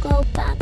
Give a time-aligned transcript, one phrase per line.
[0.00, 0.59] go back.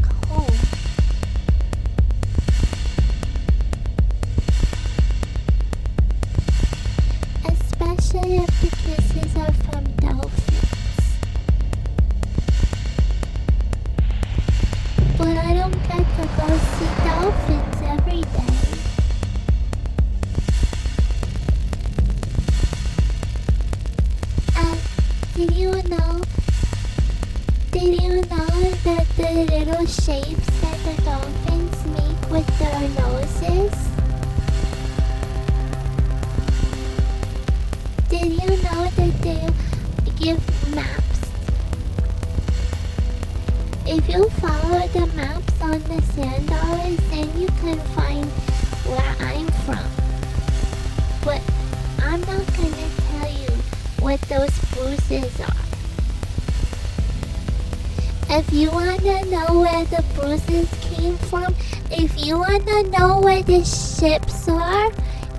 [63.49, 64.91] the ships are,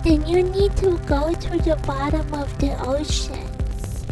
[0.04, 4.04] then you need to go to the bottom of the oceans.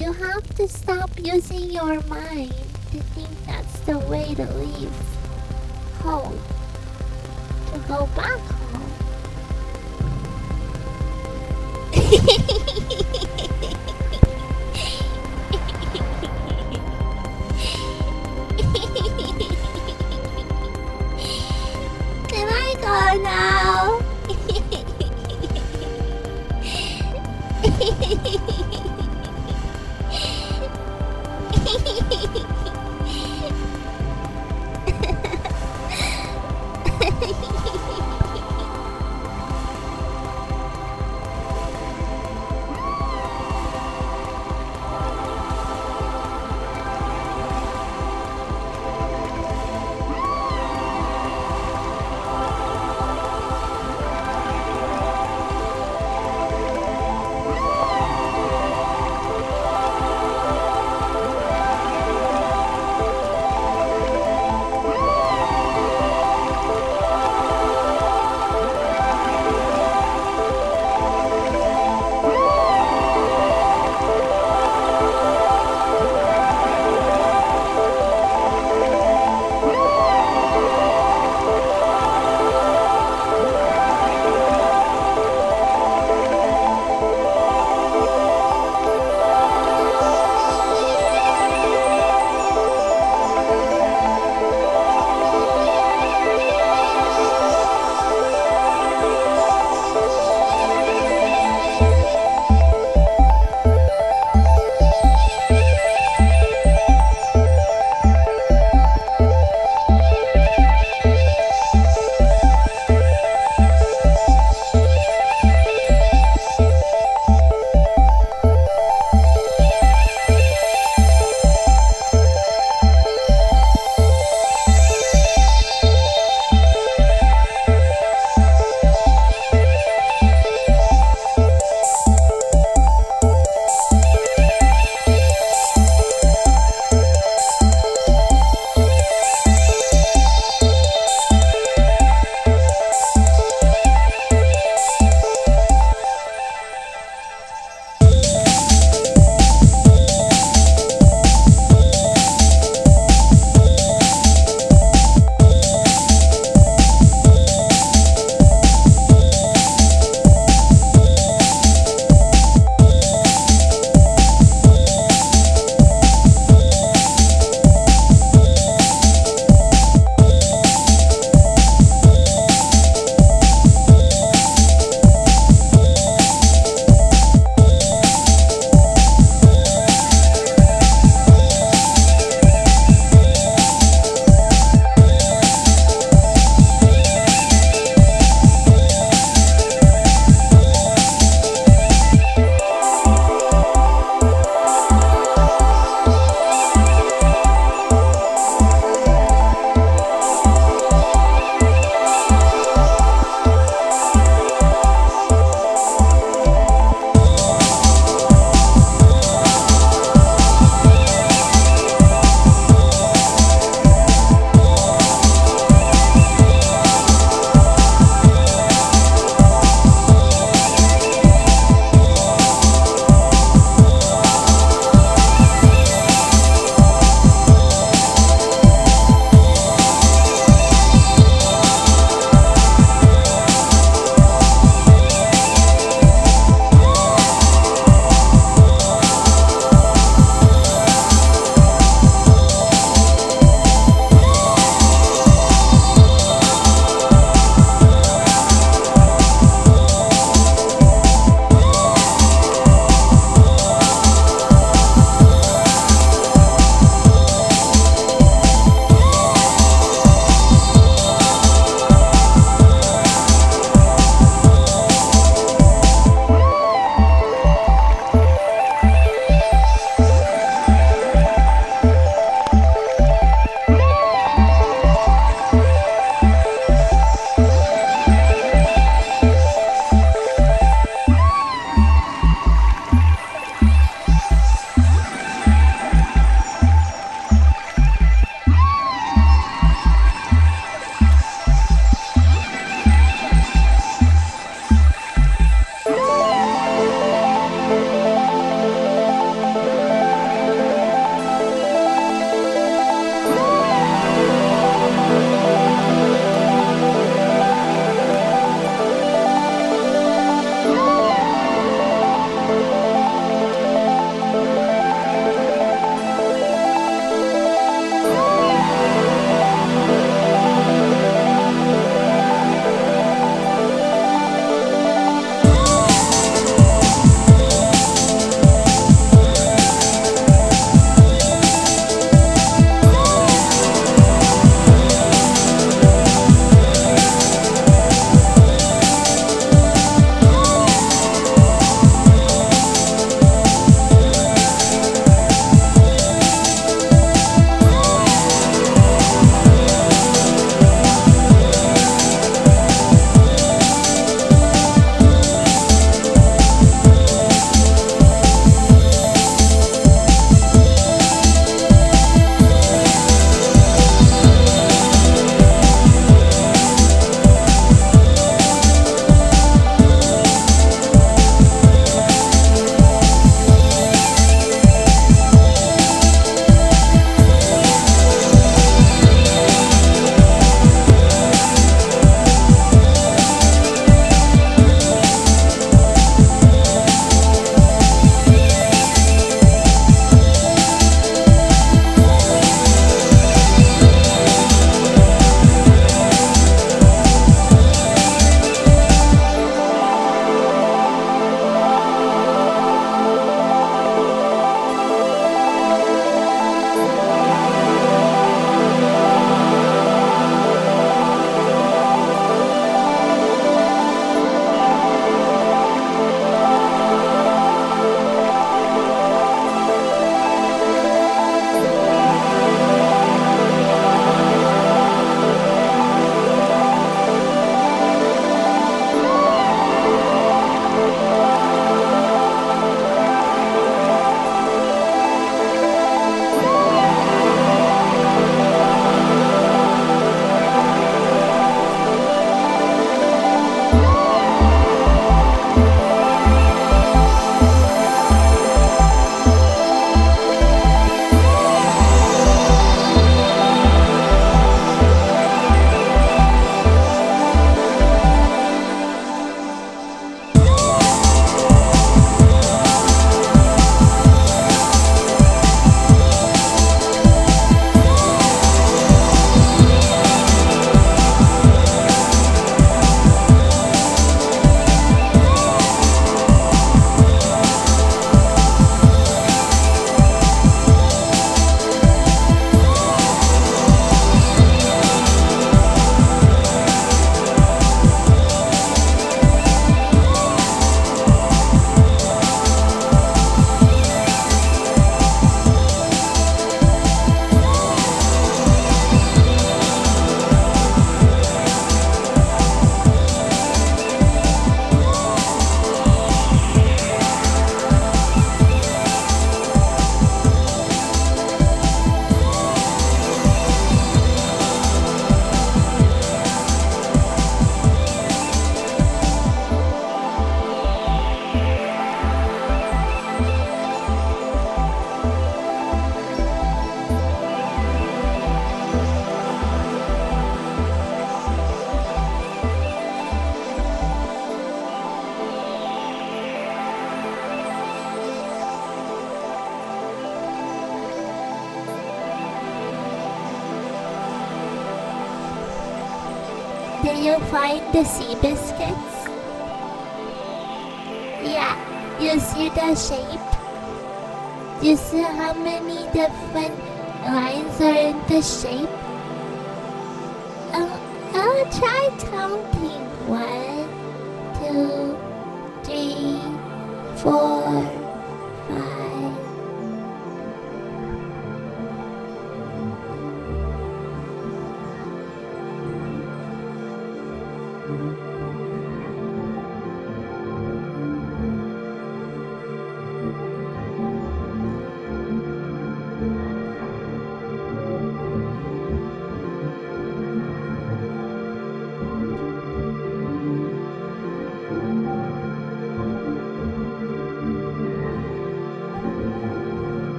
[0.00, 4.90] You have to stop using your mind to think that's the way to leave
[6.00, 6.49] home.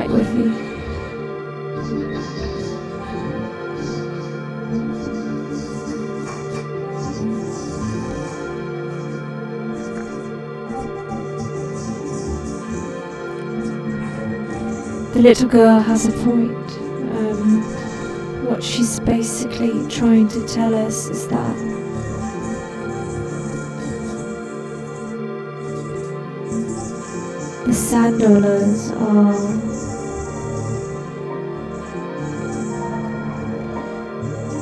[0.00, 0.32] Right with.
[15.12, 16.56] The little girl has a point.
[17.18, 17.60] Um,
[18.46, 21.56] what she's basically trying to tell us is that
[27.66, 29.59] the sand dollars are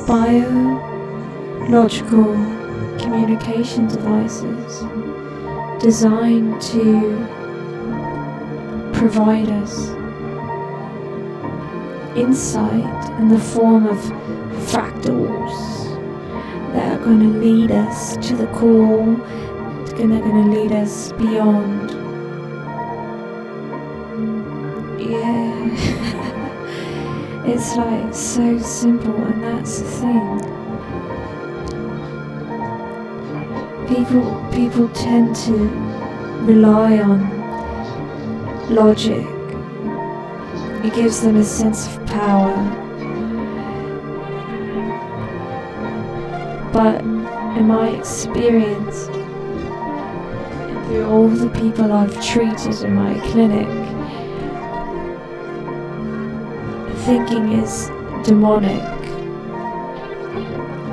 [0.09, 1.93] biological
[2.97, 4.81] communication devices
[5.79, 7.15] designed to
[8.91, 9.89] provide us
[12.17, 13.99] insight in the form of
[14.71, 15.53] fractals
[16.73, 19.15] that are going to lead us to the core,
[19.85, 21.88] that are going to lead us beyond.
[27.49, 30.39] It's like so simple, and that's the thing.
[33.87, 35.53] People, people tend to
[36.45, 37.39] rely on
[38.73, 39.25] logic
[40.83, 42.55] it gives them a sense of power.
[46.71, 47.01] But
[47.57, 49.07] in my experience,
[50.87, 53.67] through all the people I've treated in my clinic,
[57.09, 57.87] thinking is
[58.23, 58.83] demonic,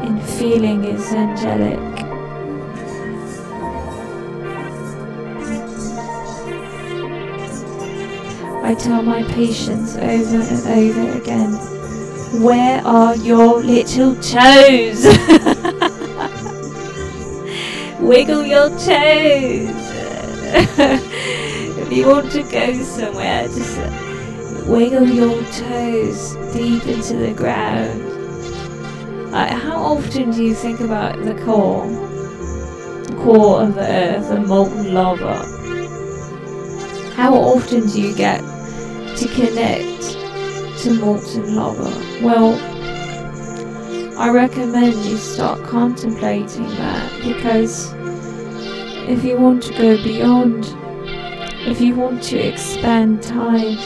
[0.06, 1.78] and feeling is angelic.
[8.64, 11.52] I tell my patients over and over again,
[12.42, 15.04] where are your little toes?
[18.00, 19.92] Wiggle your toes.
[21.78, 23.75] if you want to go somewhere, just
[24.66, 28.02] wiggle your toes deep into the ground.
[29.30, 31.86] Like, how often do you think about the core?
[31.86, 35.36] The core of the earth, the molten lava.
[37.14, 40.02] How often do you get to connect
[40.82, 41.90] to molten lava?
[42.22, 42.54] Well,
[44.18, 47.92] I recommend you start contemplating that because
[49.08, 50.64] if you want to go beyond,
[51.68, 53.76] if you want to expand time,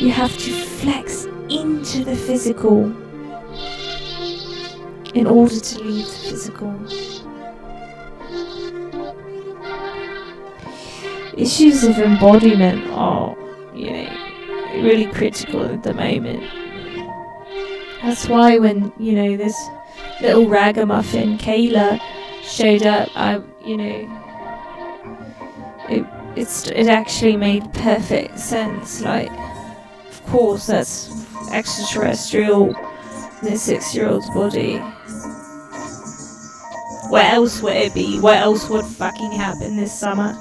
[0.00, 2.84] you have to flex into the physical
[5.14, 6.74] in order to leave the physical.
[11.40, 13.36] issues of embodiment are,
[13.74, 16.42] you know, really critical at the moment.
[18.02, 19.56] That's why when, you know, this
[20.20, 22.00] little ragamuffin Kayla
[22.42, 24.22] showed up, I, you know,
[25.88, 29.00] it, it's, it actually made perfect sense.
[29.00, 29.30] Like,
[30.30, 31.10] course, that's
[31.50, 32.74] extraterrestrial
[33.42, 34.78] in a six year old's body.
[37.08, 38.20] What else would it be?
[38.20, 40.32] What else would fucking happen this summer?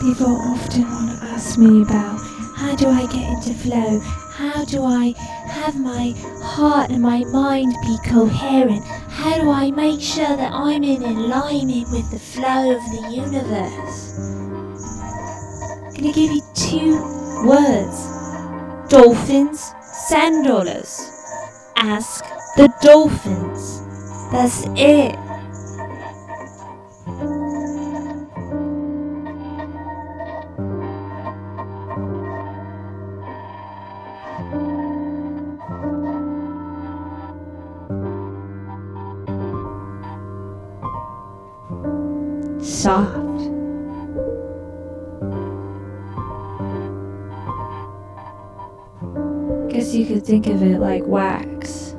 [0.00, 2.18] People often want to ask me about
[2.56, 4.00] how do I get into flow?
[4.40, 5.12] How do I
[5.50, 8.82] have my heart and my mind be coherent?
[9.10, 14.18] How do I make sure that I'm in alignment with the flow of the universe?
[15.84, 16.96] I'm gonna give you two
[17.46, 18.08] words
[18.88, 19.74] dolphins,
[20.08, 20.98] sand dollars.
[21.76, 22.24] Ask
[22.56, 23.82] the dolphins.
[24.32, 25.29] That's it.
[42.80, 43.14] Soft.
[49.70, 51.89] Guess you could think of it like wax.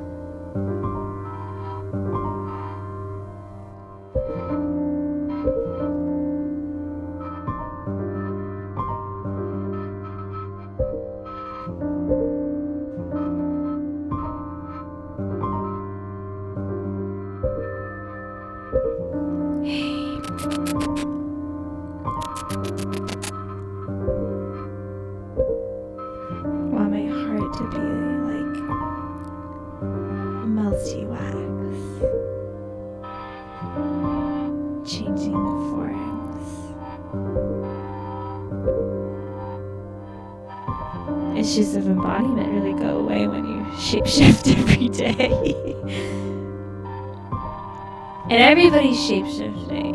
[48.72, 49.92] Everybody's shapeshifting.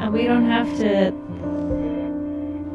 [0.00, 1.12] and we don't have to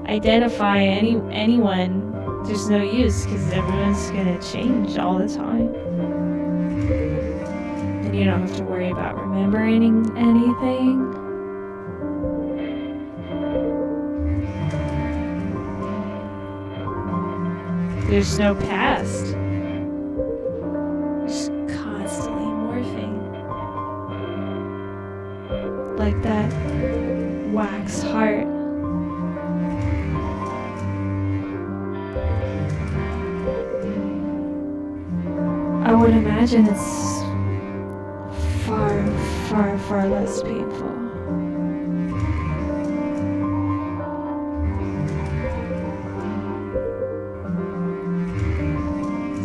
[0.08, 2.44] identify any anyone.
[2.46, 5.76] There's no use because everyone's gonna change all the time,
[8.06, 11.06] and you don't have to worry about remembering anything.
[18.10, 18.99] There's no past.
[36.52, 37.22] Imagine it's
[38.66, 39.06] far,
[39.50, 40.90] far, far less painful.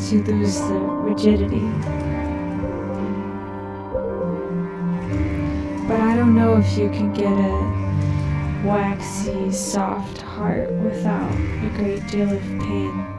[0.08, 1.60] To lose the rigidity.
[5.86, 12.06] But I don't know if you can get a waxy, soft heart without a great
[12.06, 13.13] deal of pain.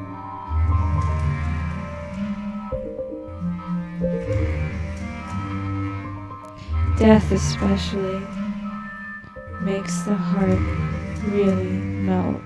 [6.98, 8.26] Death, especially,
[9.62, 10.60] makes the heart
[11.30, 12.42] really melt.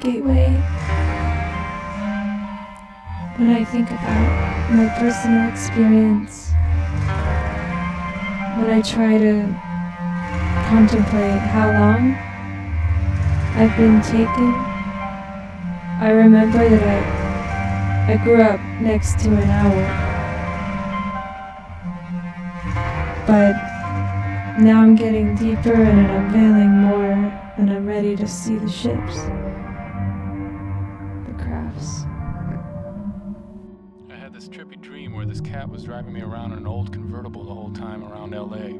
[0.00, 0.48] Gateway.
[3.36, 6.52] When I think about my personal experience,
[8.56, 9.54] when I try to
[10.68, 12.14] contemplate how long
[13.54, 14.54] I've been taken,
[16.00, 16.82] I remember that
[18.08, 20.06] I, I grew up next to an owl.
[23.26, 23.54] But
[24.58, 29.16] now I'm getting deeper and I'm unveiling more, and I'm ready to see the ships,
[38.46, 38.78] LA.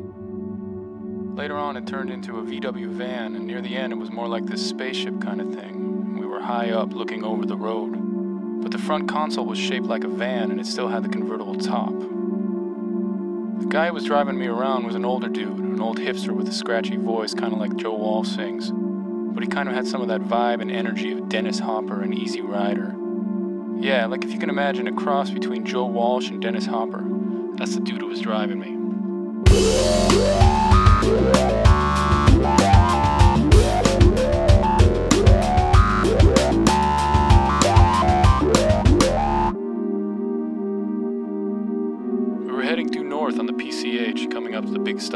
[1.35, 4.29] Later on, it turned into a VW van, and near the end, it was more
[4.29, 6.19] like this spaceship kind of thing.
[6.19, 8.63] We were high up looking over the road.
[8.63, 11.57] But the front console was shaped like a van, and it still had the convertible
[11.57, 11.93] top.
[13.61, 16.49] The guy who was driving me around was an older dude, an old hipster with
[16.49, 18.73] a scratchy voice, kind of like Joe Walsh sings.
[18.73, 22.15] But he kind of had some of that vibe and energy of Dennis Hopper and
[22.15, 22.95] Easy Rider.
[23.79, 27.05] Yeah, like if you can imagine a cross between Joe Walsh and Dennis Hopper.
[27.57, 28.76] That's the dude who was driving me.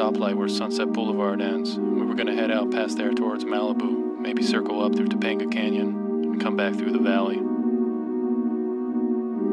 [0.01, 1.77] Stoplight where Sunset Boulevard ends.
[1.77, 5.89] We were gonna head out past there towards Malibu, maybe circle up through Topanga Canyon,
[6.25, 7.37] and come back through the valley.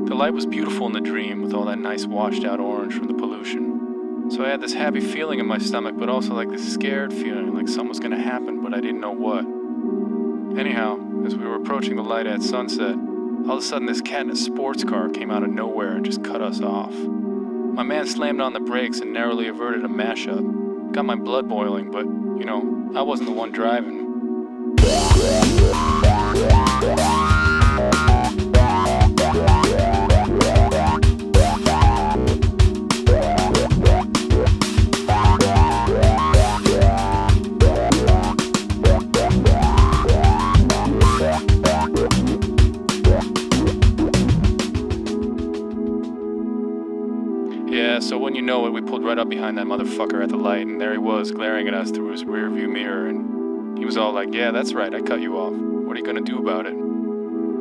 [0.08, 3.08] The light was beautiful in the dream with all that nice washed out orange from
[3.08, 3.77] the pollution.
[4.30, 7.56] So I had this happy feeling in my stomach, but also like this scared feeling
[7.56, 9.46] like something was gonna happen, but I didn't know what.
[10.60, 12.96] Anyhow, as we were approaching the light at sunset,
[13.48, 16.06] all of a sudden this cat in a sports car came out of nowhere and
[16.06, 16.94] just cut us off.
[16.94, 20.92] My man slammed on the brakes and narrowly averted a mashup.
[20.92, 24.08] Got my blood boiling, but, you know, I wasn't the one driving.
[49.08, 51.92] Right up behind that motherfucker at the light, and there he was, glaring at us
[51.92, 55.38] through his rearview mirror, and he was all like, Yeah, that's right, I cut you
[55.38, 55.54] off.
[55.54, 56.74] What are you gonna do about it?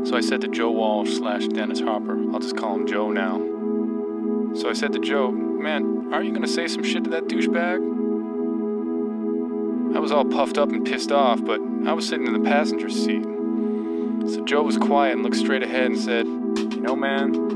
[0.08, 3.38] So I said to Joe Walsh slash Dennis Hopper, I'll just call him Joe now.
[4.56, 7.76] So I said to Joe, Man, aren't you gonna say some shit to that douchebag?
[9.94, 12.90] I was all puffed up and pissed off, but I was sitting in the passenger
[12.90, 13.22] seat.
[13.22, 17.55] So Joe was quiet and looked straight ahead and said, You know, man,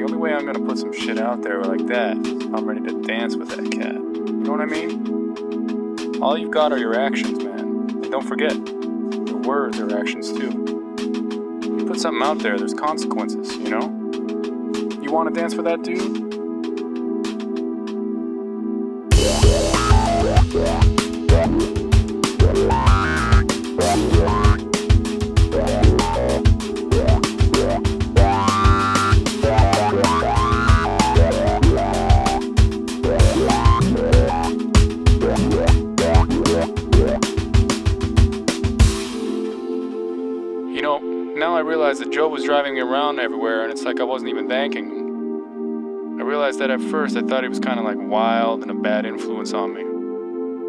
[0.00, 2.80] the only way I'm gonna put some shit out there like that is I'm ready
[2.80, 3.92] to dance with that cat.
[3.92, 6.22] You know what I mean?
[6.22, 7.58] All you've got are your actions, man.
[7.58, 10.96] And don't forget, your words are actions too.
[11.76, 13.90] You put something out there, there's consequences, you know?
[15.02, 16.32] You wanna dance with that dude?
[41.90, 44.90] I that Joe was driving me around everywhere, and it's like I wasn't even thanking
[44.90, 46.20] him.
[46.20, 48.74] I realized that at first I thought he was kind of like wild and a
[48.74, 49.82] bad influence on me,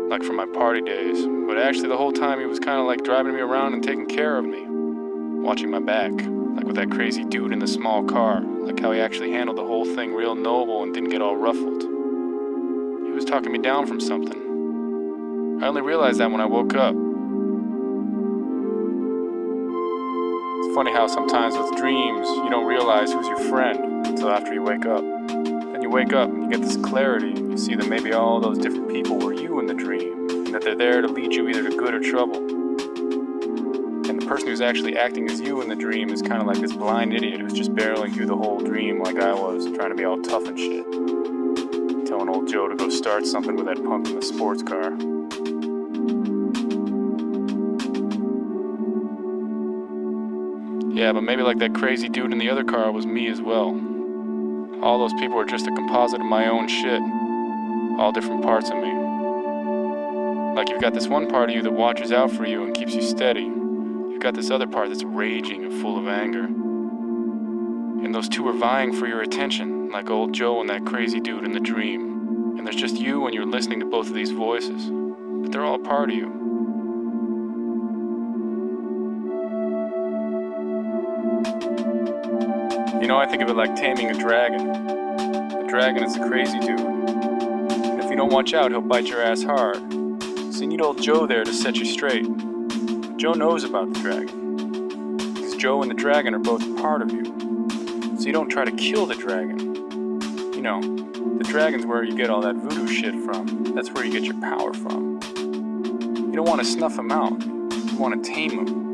[0.10, 1.24] like from my party days.
[1.48, 4.08] But actually, the whole time he was kind of like driving me around and taking
[4.08, 8.42] care of me, watching my back, like with that crazy dude in the small car,
[8.42, 11.84] like how he actually handled the whole thing real noble and didn't get all ruffled.
[11.84, 15.60] He was talking me down from something.
[15.62, 16.96] I only realized that when I woke up.
[20.74, 24.86] Funny how sometimes with dreams you don't realize who's your friend until after you wake
[24.86, 25.04] up.
[25.28, 28.58] Then you wake up and you get this clarity you see that maybe all those
[28.58, 31.70] different people were you in the dream and that they're there to lead you either
[31.70, 32.38] to good or trouble.
[32.38, 36.60] And the person who's actually acting as you in the dream is kind of like
[36.60, 39.96] this blind idiot who's just barreling through the whole dream like I was, trying to
[39.96, 40.86] be all tough and shit.
[42.08, 44.92] Telling old Joe to go start something with that punk in the sports car.
[51.02, 53.70] Yeah, but maybe like that crazy dude in the other car was me as well.
[54.84, 57.02] All those people were just a composite of my own shit.
[58.00, 58.94] All different parts of me.
[60.54, 62.94] Like you've got this one part of you that watches out for you and keeps
[62.94, 63.46] you steady.
[63.46, 66.44] You've got this other part that's raging and full of anger.
[66.44, 71.46] And those two are vying for your attention, like old Joe and that crazy dude
[71.46, 72.60] in the dream.
[72.60, 74.92] And there's just you and you're listening to both of these voices.
[74.92, 76.41] But they're all part of you.
[83.12, 84.70] Know, I think of it like taming a dragon.
[84.70, 86.80] A dragon is a crazy dude.
[86.80, 89.80] And if you don't watch out, he'll bite your ass hard.
[90.54, 92.24] So you need old Joe there to set you straight.
[93.18, 95.18] Joe knows about the dragon.
[95.18, 97.26] Because Joe and the dragon are both part of you.
[98.18, 99.60] So you don't try to kill the dragon.
[100.54, 103.74] You know, the dragon's where you get all that voodoo shit from.
[103.76, 105.20] That's where you get your power from.
[105.36, 107.44] You don't want to snuff him out.
[107.44, 108.92] You want to tame him.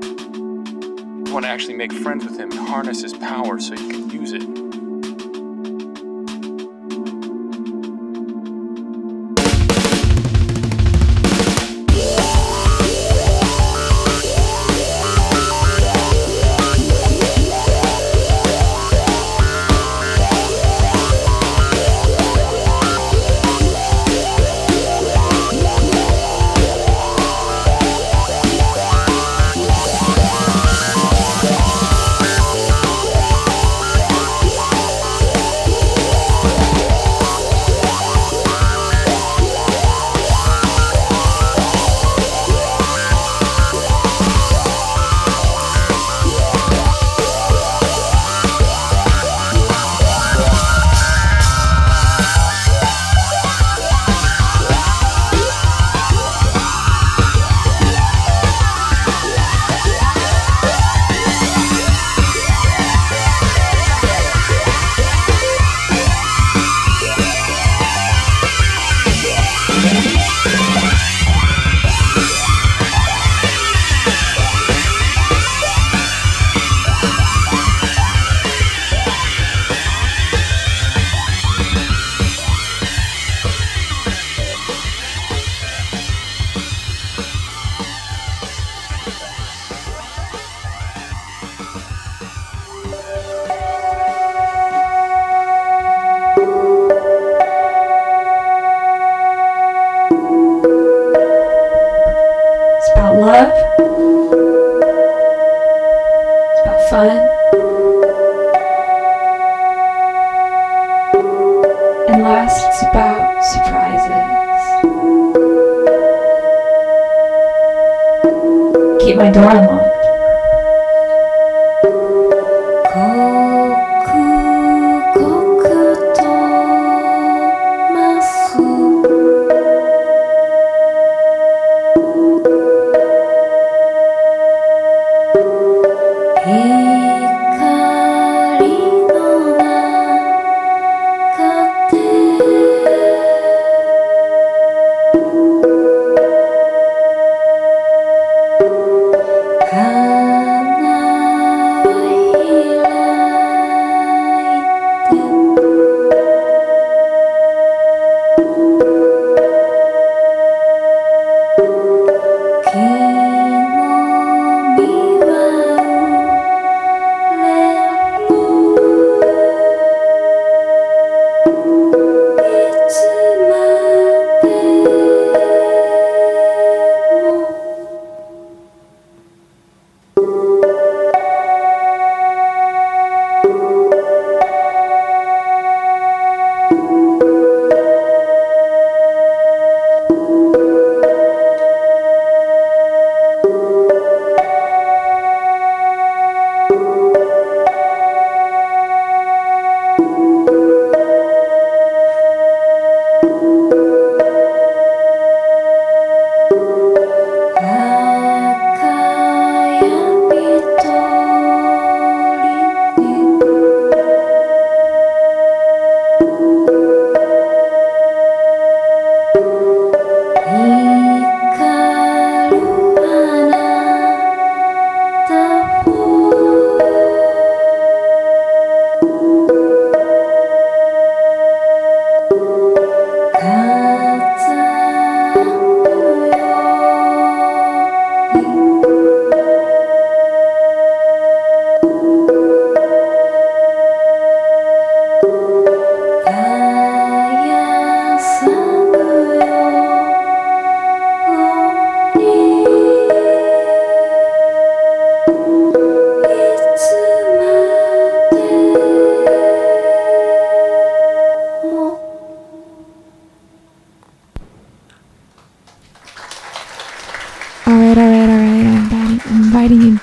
[1.27, 3.96] You want to actually make friends with him and harness his power so you can
[4.17, 4.66] use it.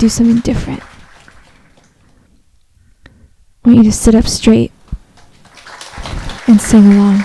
[0.05, 0.83] Do something different.
[3.65, 4.71] I want you to sit up straight
[6.47, 7.21] and sing along.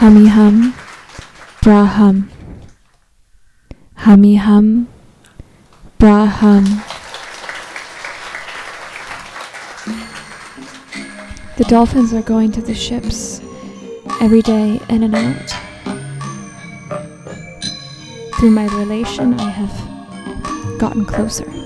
[0.00, 0.74] Hummy hum,
[1.60, 2.30] bra hum.
[3.96, 4.88] Hummy hum,
[5.98, 6.64] bra hum.
[11.58, 13.42] The dolphins are going to the ships
[14.22, 15.50] every day in and out.
[18.36, 19.95] Through my relation, I have
[20.78, 21.65] gotten closer.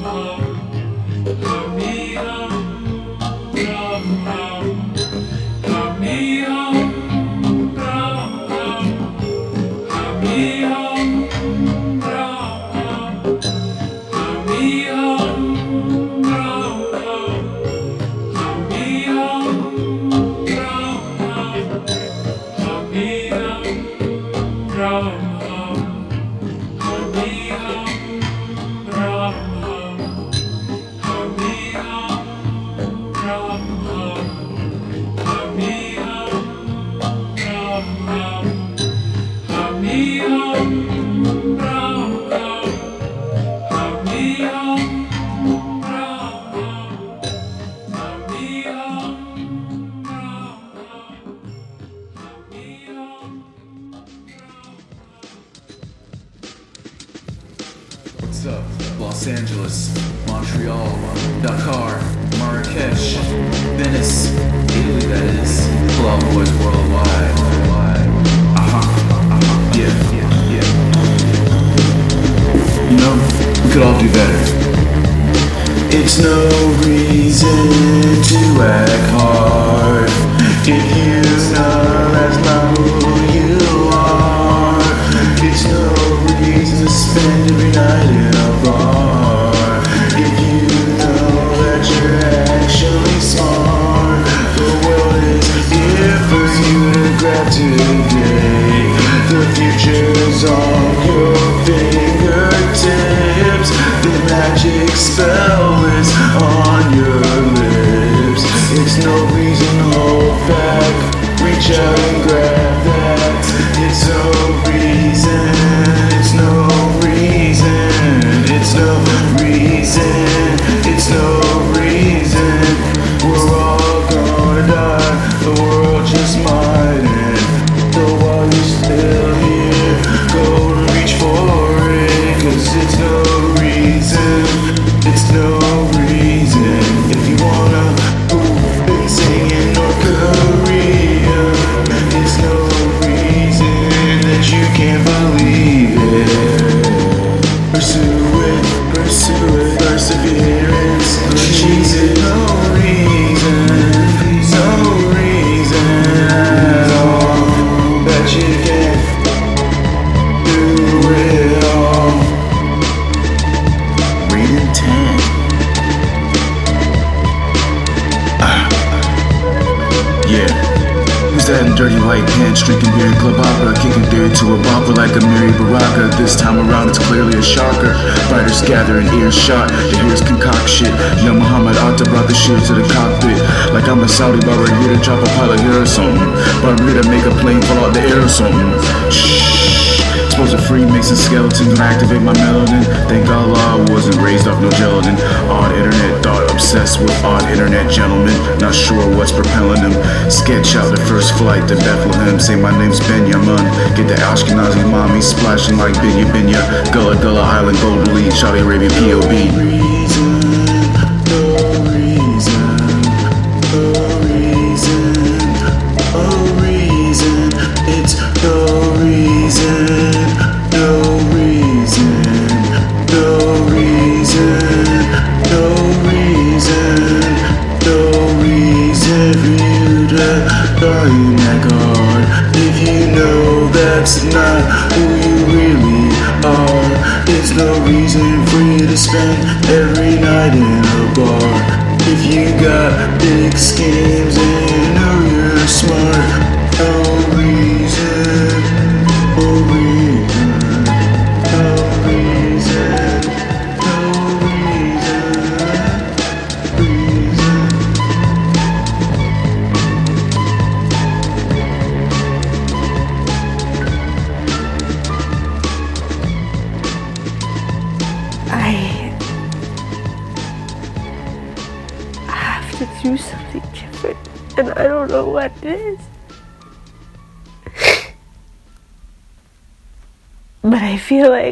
[191.79, 192.83] activate my melanin.
[193.07, 195.15] Thank God, I wasn't raised off no gelatin.
[195.47, 198.35] Odd internet thought, obsessed with odd internet gentlemen.
[198.59, 199.95] Not sure what's propelling them.
[200.29, 202.39] Sketch out the first flight to Bethlehem.
[202.39, 203.63] Say my name's Benjamin.
[203.95, 206.61] Get the Ashkenazi mommy splashing like Binya Binya.
[206.93, 208.33] Gullah Gullah Island, Gold leaf.
[208.33, 210.00] Saudi Arabia, POB.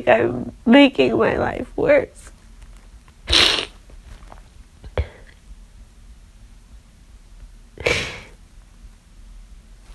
[0.10, 2.32] I'm making my life worse.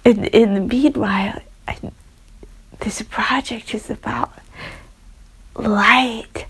[0.06, 1.78] And in the meanwhile, I,
[2.80, 4.32] this project is about
[5.56, 6.46] light.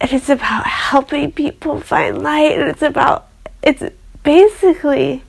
[0.00, 2.58] And it's about helping people find light.
[2.58, 3.28] And it's about,
[3.62, 3.82] it's
[4.22, 5.22] basically,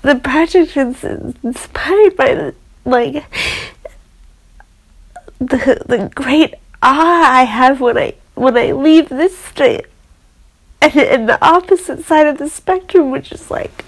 [0.00, 2.52] the project is inspired by,
[2.86, 3.24] like,
[5.48, 9.86] the the great awe I have when I when I leave this state,
[10.80, 13.84] and, and the opposite side of the spectrum, which is like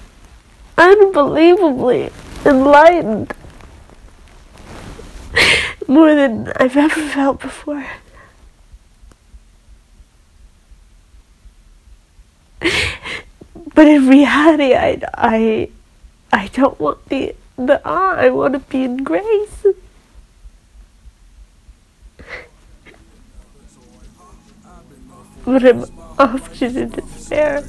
[0.76, 2.10] unbelievably
[2.44, 3.32] enlightened,
[5.88, 7.86] more than I've ever felt before.
[13.74, 15.68] But in reality, I I
[16.32, 18.14] I don't want the the awe.
[18.14, 19.66] I want to be in grace.
[25.44, 25.84] But I'm
[26.18, 27.62] off to despair.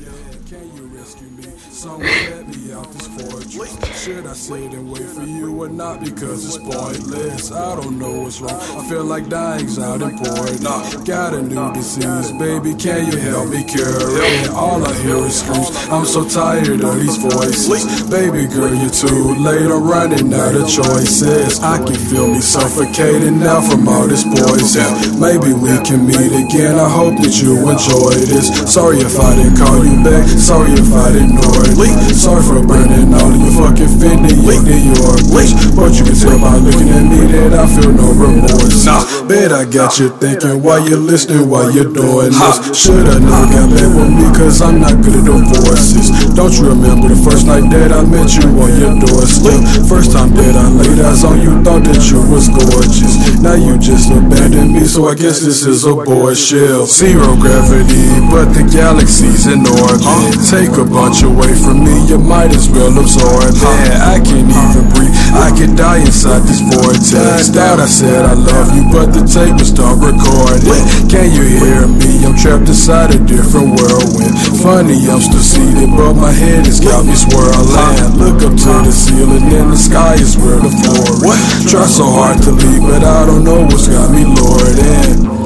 [3.26, 6.00] Should I sit and wait for you or not?
[6.00, 7.52] Because it's pointless.
[7.52, 8.54] I don't know what's wrong.
[8.54, 10.62] I feel like dying's out in port.
[11.06, 12.76] Got a new disease, baby.
[12.76, 14.50] Can you help me cure it?
[14.52, 15.74] All I hear is screams.
[15.90, 18.06] I'm so tired of these voices.
[18.12, 19.74] Baby girl, you're too late.
[19.74, 21.60] I'm running out of choices.
[21.62, 24.86] I can feel me suffocating now from all this poison.
[25.18, 26.78] Maybe we can meet again.
[26.78, 28.54] I hope that you enjoy this.
[28.72, 30.30] Sorry if I didn't call you back.
[30.30, 31.74] Sorry if I ignored.
[32.14, 35.56] Sorry for burning all of your fucking Fendi and New York bleach.
[35.76, 38.86] But you can tell by looking at me that I feel no remorse.
[38.86, 42.56] Nah, Bet I got you thinking while you're listening, while you're doing this.
[42.76, 44.26] Should I never got back with me?
[44.36, 46.12] Cause I'm not good at divorces.
[46.36, 49.62] Don't you remember the first night that I met you on your doorstep?
[49.88, 53.40] First time that I laid eyes on you, thought that you was gorgeous.
[53.42, 56.86] Now you just abandoned me, so I guess this is a boy shell.
[56.86, 60.36] Zero gravity, but the galaxy's in orbit.
[60.50, 63.94] Take a bunch away from me, you might as well absorb it.
[64.02, 67.54] I can't even breathe, I could die inside this vortex.
[67.54, 70.66] Thought I said I love you, but the tape will start recording.
[71.06, 72.26] Can you hear me?
[72.26, 74.34] I'm trapped inside a different whirlwind.
[74.66, 78.18] Funny, I'm still seated, but my head has got me swirling.
[78.18, 81.70] Look up to the ceiling, and the sky is where the floor is.
[81.70, 85.45] Try so hard to leave, but I don't know what's got me lured in.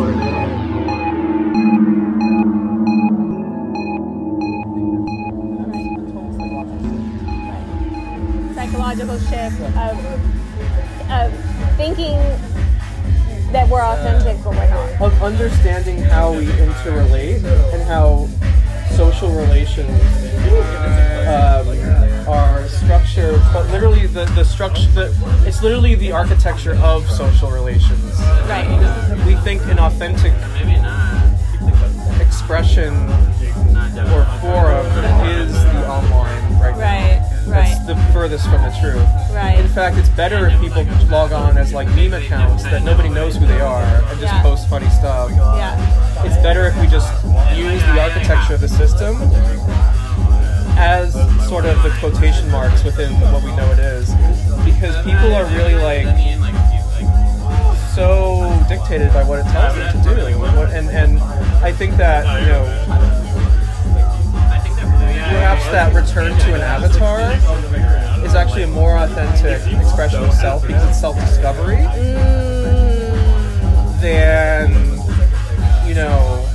[9.78, 9.98] Of
[11.10, 11.34] of
[11.76, 12.18] thinking
[13.52, 15.02] that we're authentic but we're not.
[15.02, 17.44] of understanding how we interrelate
[17.74, 18.28] and how
[18.96, 19.90] social relations
[21.28, 21.68] um,
[22.28, 28.20] are structured, but literally the, the structure, the, it's literally the architecture of social relations.
[28.50, 28.68] Right.
[29.26, 30.34] We think an authentic
[32.20, 32.94] expression
[34.14, 34.86] or forum
[35.26, 35.54] is
[37.50, 37.68] Right.
[37.70, 39.08] That's the furthest from the truth.
[39.34, 39.58] Right.
[39.60, 43.36] In fact, it's better if people log on as like meme accounts that nobody knows
[43.36, 44.42] who they are and just Yeah.
[44.42, 45.32] post funny stuff.
[45.32, 46.24] Yeah.
[46.26, 47.12] It's better if we just
[47.56, 49.18] use the architecture of the system
[50.78, 51.14] as
[51.50, 54.10] sort of the quotation marks within what we know it is.
[54.64, 56.06] Because people are really like
[57.96, 60.40] so dictated by what it tells them to do.
[60.40, 61.20] What- And, and
[61.64, 63.19] I think that, you know,
[65.30, 67.20] perhaps that return to an avatar
[68.26, 71.78] is actually a more authentic expression of self because it's self-discovery
[74.02, 74.72] than
[75.88, 76.46] you know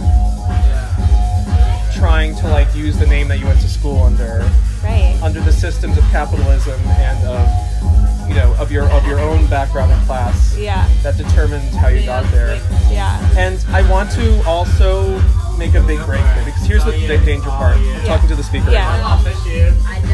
[1.95, 4.49] trying to like use the name that you went to school under
[4.83, 5.18] Right.
[5.22, 9.93] under the systems of capitalism and of you know of your of your own background
[9.93, 10.87] and class Yeah.
[11.03, 12.61] that determined how you got there
[12.91, 13.18] Yeah.
[13.39, 15.18] and I want to also
[15.59, 17.76] make a big break here because here's the da- danger part.
[17.76, 18.70] I'm talking to the speaker.
[18.70, 19.18] Yeah.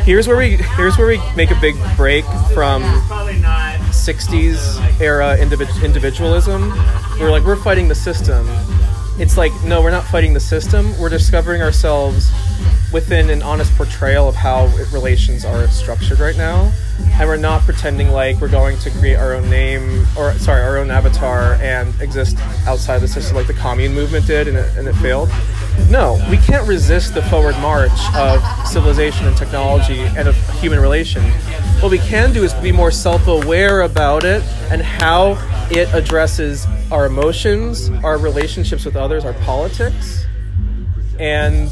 [0.04, 2.24] Here's where we here's where we make a big break
[2.54, 2.82] from
[3.90, 6.70] 60s era individ- individualism.
[7.18, 8.46] We're like we're fighting the system.
[9.18, 10.98] It's like no, we're not fighting the system.
[10.98, 12.30] We're discovering ourselves
[12.92, 16.72] within an honest portrayal of how relations are structured right now.
[17.20, 20.78] And we're not pretending like we're going to create our own name or sorry, our
[20.78, 24.88] own avatar and exist outside the system like the commune movement did and it, and
[24.88, 25.28] it failed.
[25.90, 31.22] No, we can't resist the forward march of civilization and technology and of human relation.
[31.80, 35.36] What we can do is be more self aware about it and how
[35.70, 40.24] it addresses our emotions, our relationships with others, our politics.
[41.18, 41.70] And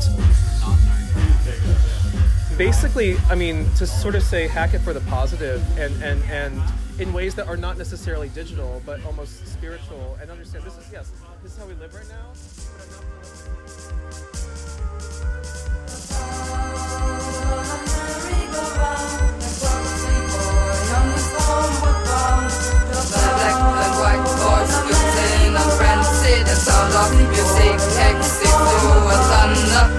[2.59, 6.61] basically, I mean, to sort of say hack it for the positive and, and, and
[6.99, 11.13] in ways that are not necessarily digital, but almost spiritual, and understand this is, yes,
[11.43, 12.33] this is how we live right now.
[24.41, 25.59] Horse, you sing a
[29.81, 29.98] of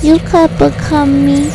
[0.00, 1.50] You could become me.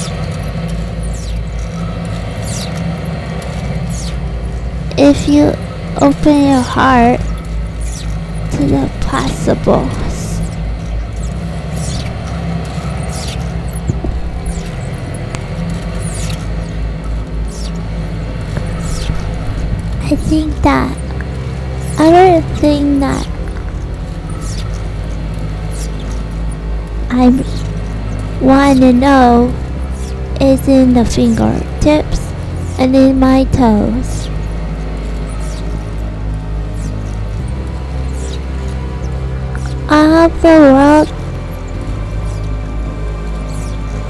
[4.97, 5.53] If you
[6.01, 7.21] open your heart
[8.51, 9.87] to the possible.
[20.01, 20.97] I think that
[21.97, 23.27] I don't think that
[27.09, 27.62] I'm
[28.43, 29.53] 1 and 0
[30.41, 32.19] is in the fingertips
[32.77, 34.27] and in my toes.
[39.87, 41.09] I have the world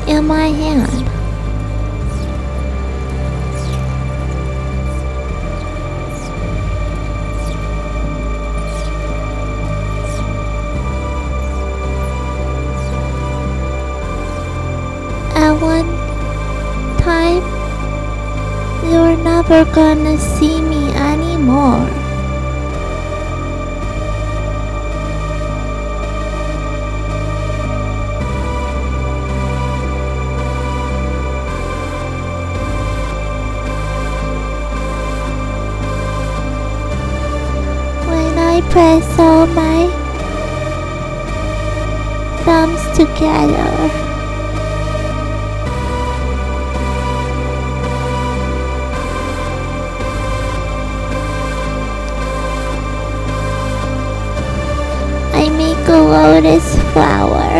[0.09, 1.02] in my hand.
[19.53, 21.85] Never gonna see me anymore.
[38.09, 39.81] When I press all my
[42.43, 43.72] thumbs together.
[56.33, 57.51] Lotus flower.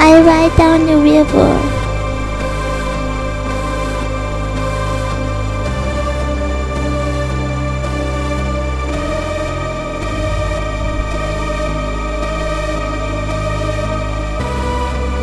[0.00, 1.52] I ride down the river.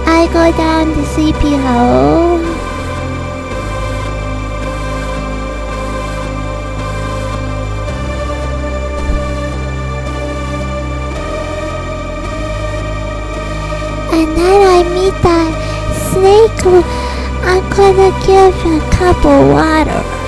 [0.05, 2.42] I go down the sleepy hole.
[16.66, 20.22] I'm gonna give a cup of water.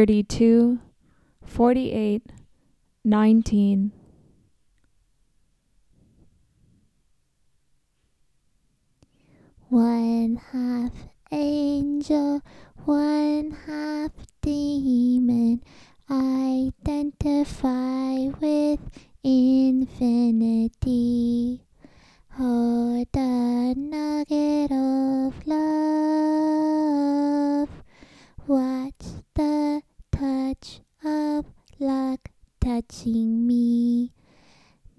[0.00, 0.80] 32,
[1.44, 2.32] 48,
[3.04, 3.92] 19.
[9.68, 10.94] One half
[11.30, 12.40] angel,
[12.86, 15.62] one half demon,
[16.10, 17.50] identify
[18.40, 18.80] with
[19.22, 20.80] infinity.
[22.38, 25.60] Hold a nugget of love.
[28.46, 28.94] Watch
[29.34, 29.82] the
[30.20, 31.46] touch of
[31.78, 32.28] luck
[32.60, 34.12] touching me.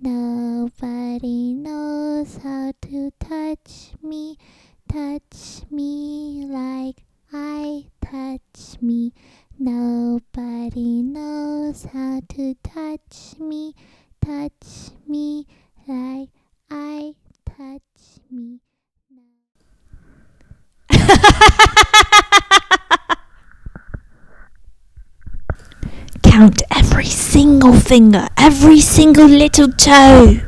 [0.01, 4.39] Nobody knows how to touch me,
[4.91, 9.13] touch me like I touch me.
[9.59, 13.75] Nobody knows how to touch me,
[14.25, 15.45] touch me
[15.87, 16.29] like
[16.71, 17.13] I
[17.45, 18.61] touch me.
[26.31, 30.39] Count every single finger, every single little toe.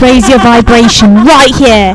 [0.00, 1.94] Raise your vibration right here.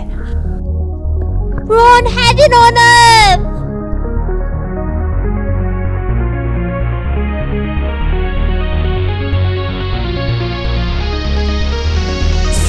[1.65, 3.39] We're on heaven on earth.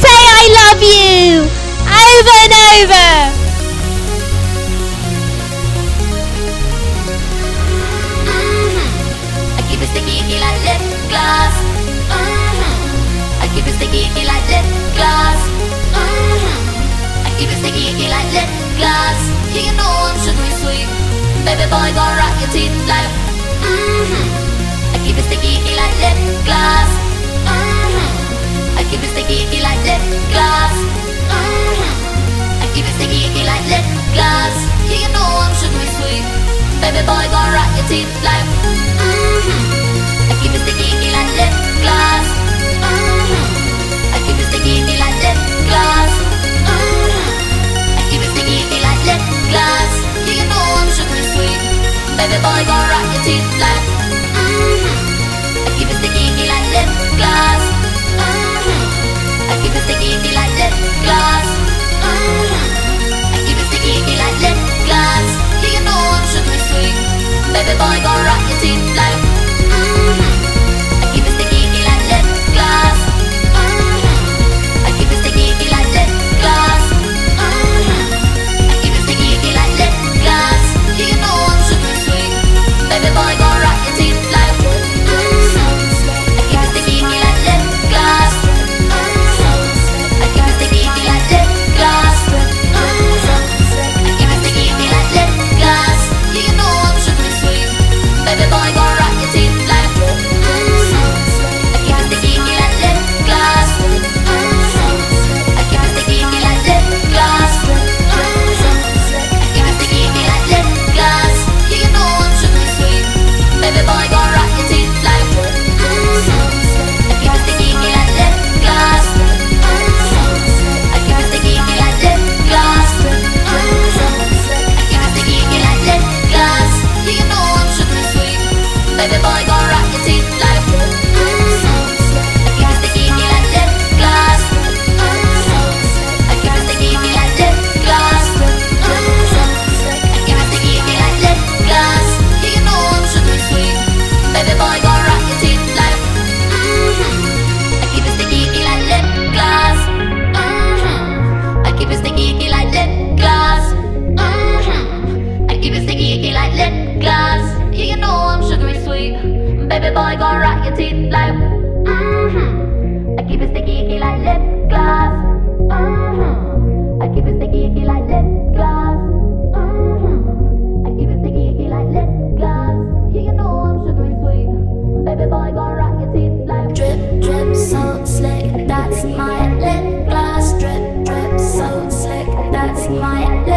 [0.01, 1.43] Say I love you
[1.93, 3.44] over and over.
[10.35, 11.55] Sticky like lip gloss.
[12.11, 13.43] Mm-hmm.
[13.43, 14.67] I keep it sticky icky like lip
[14.99, 15.41] gloss.
[15.95, 17.27] Mm-hmm.
[17.27, 19.21] I keep it sticky icky like lip gloss.
[19.55, 20.89] You know I'm sugary sweet.
[21.47, 23.11] Baby boy, gonna rock your teeth like.
[23.63, 24.27] Mm-hmm.
[24.91, 26.91] I keep it sticky icky like lip gloss.
[27.47, 28.79] Mm-hmm.
[28.79, 30.03] I keep it sticky icky like lip
[30.35, 30.75] gloss.
[31.31, 32.59] Mm-hmm.
[32.59, 33.87] I keep it sticky icky like lip
[34.19, 34.57] gloss.
[34.91, 36.27] You know I'm sugary sweet.
[36.83, 38.64] Baby boy, gonna rock your teeth like.
[52.17, 53.84] Baby boy, gonna rock your teeth like.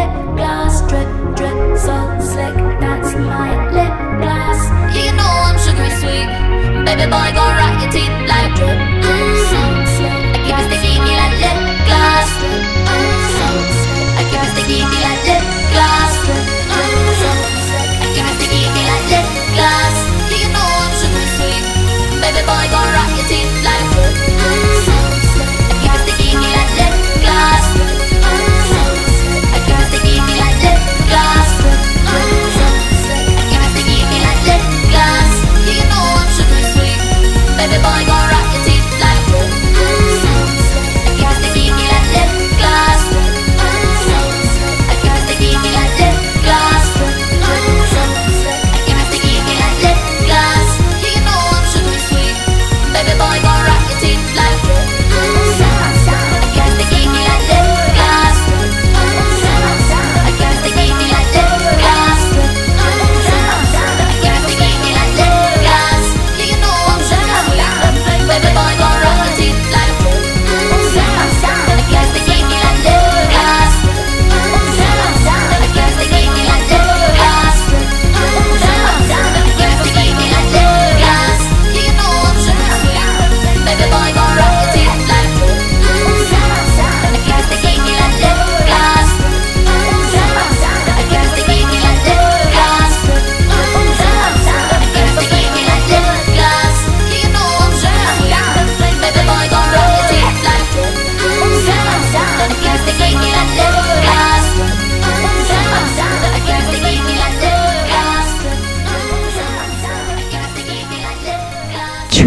[0.08, 0.47] go.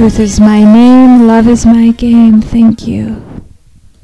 [0.02, 2.42] Truth is my name, love is my game.
[2.42, 3.31] Thank you.